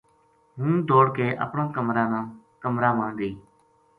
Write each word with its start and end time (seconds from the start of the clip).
ہوں 0.57 0.75
دوڑ 0.87 1.05
کے 1.17 1.27
اپنا 1.45 1.63
کمرا 2.61 2.89
ما 2.97 3.07
گئی 3.19 3.33